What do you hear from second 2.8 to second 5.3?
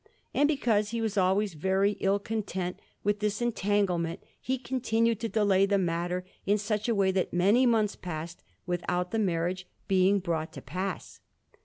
with this entanglement, he continued to